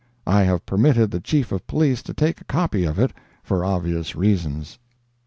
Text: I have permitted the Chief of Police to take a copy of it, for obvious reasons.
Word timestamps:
I 0.25 0.45
have 0.45 0.65
permitted 0.65 1.11
the 1.11 1.19
Chief 1.19 1.51
of 1.51 1.67
Police 1.67 2.01
to 2.01 2.13
take 2.15 2.41
a 2.41 2.45
copy 2.45 2.85
of 2.85 2.97
it, 2.97 3.13
for 3.43 3.63
obvious 3.63 4.15
reasons. 4.15 4.79